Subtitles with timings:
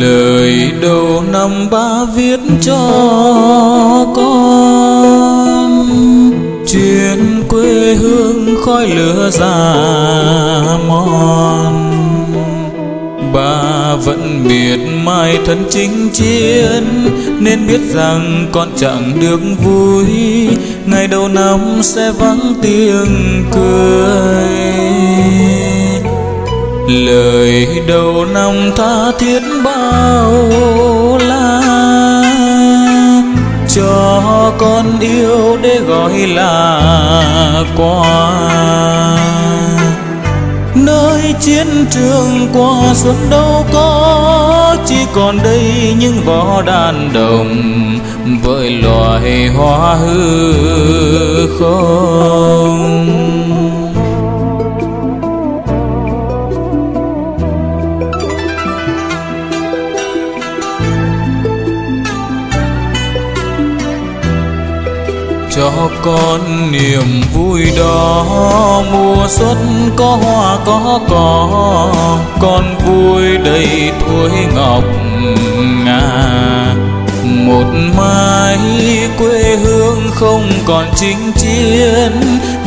[0.00, 2.76] lời đầu năm ba viết cho
[4.16, 5.52] con.
[6.66, 9.74] Chuyện quê hương khói lửa già
[10.88, 11.92] mòn.
[13.32, 16.84] Ba vẫn miệt mài thân chinh chiến,
[17.40, 20.06] nên biết rằng con chẳng được vui.
[20.86, 25.11] Ngày đầu năm sẽ vắng tiếng cười
[26.92, 30.50] lời đầu năm tha thiết bao
[31.20, 31.60] la,
[33.68, 38.32] cho con yêu để gọi là quà.
[40.74, 47.62] Nơi chiến trường qua xuân đâu có, chỉ còn đây những võ đàn đồng
[48.42, 53.01] với loài hoa hư không.
[65.56, 68.24] Cho con niềm vui đó.
[68.92, 71.48] Mùa xuân có hoa, có cỏ,
[72.40, 74.84] con vui đầy thuối ngọc
[75.84, 76.74] ngà.
[77.24, 77.64] Một
[77.98, 78.58] mai
[79.18, 82.12] quê hương không còn chinh chiến,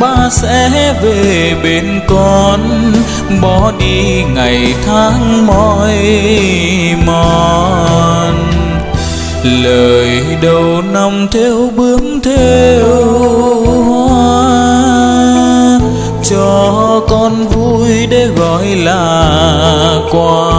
[0.00, 2.92] ba sẽ về bên con.
[3.42, 5.96] Bỏ đi ngày tháng mỏi
[7.06, 8.34] mòn.
[9.44, 10.01] Lời
[10.42, 12.86] đầu năm theo bướm theo
[13.84, 14.50] hoa.
[16.30, 20.52] Cho con vui để gọi là quà.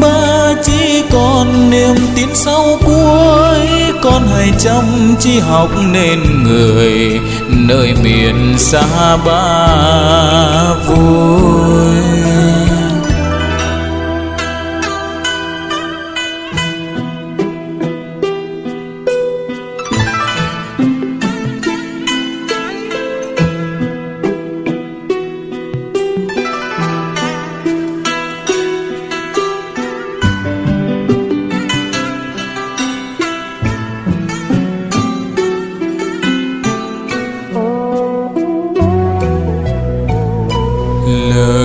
[0.00, 3.68] Ba chỉ còn niềm tin sau cuối,
[4.02, 12.25] con hãy chăm chỉ học nên người nơi miền xa ba vui.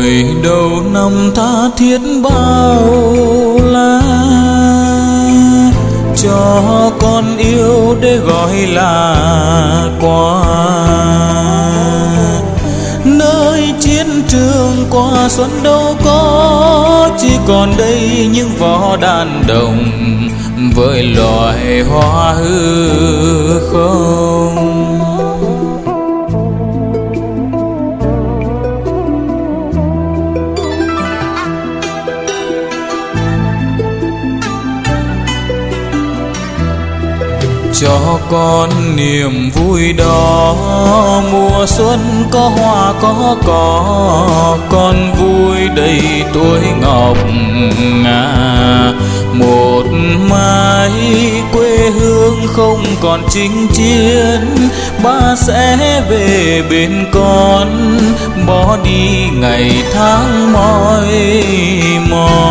[0.02, 4.02] Lời đầu năm tha thiết bao la,
[6.16, 9.16] cho con yêu để gọi là
[10.02, 10.44] quà.
[13.06, 19.84] Nơi chiến trường qua xuân đâu có, chỉ còn đây những vỏ đàn đồng
[20.76, 25.01] với loài hoa hư không.
[37.82, 40.56] Cho con niềm vui đó.
[41.32, 42.00] Mùa xuân
[42.32, 46.02] có hoa, có cỏ, con vui đầy
[46.34, 47.18] tuổi ngọc
[48.04, 48.94] ngà.
[49.34, 49.84] Một
[50.30, 50.92] mai
[51.54, 54.70] quê hương không còn chinh chiến,
[55.04, 57.98] ba sẽ về bên con,
[58.48, 61.08] bỏ đi ngày tháng mỏi
[62.10, 62.51] mòn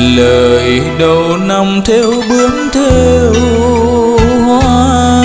[0.00, 3.32] lời đầu năm theo bướm theo
[4.44, 5.24] hoa.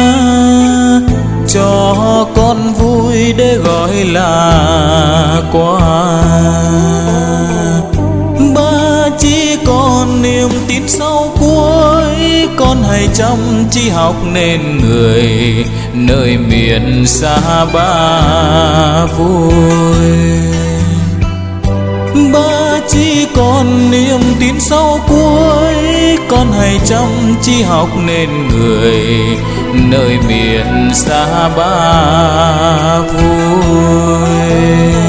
[1.47, 1.95] Cho
[2.35, 5.79] con vui để gọi là quà.
[8.55, 12.47] Ba chỉ còn niềm tin sau cuối.
[12.57, 13.37] Con hãy chăm
[13.71, 15.29] chỉ học nên người
[15.93, 19.95] nơi miền xa ba vui.
[22.33, 25.73] Ba chỉ còn niềm tin sau cuối.
[26.29, 29.01] Con hãy chăm chỉ học nên người
[29.73, 35.04] nơi miền xa ba vui.